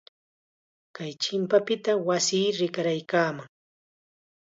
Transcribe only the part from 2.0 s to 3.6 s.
wasii rikakanmi.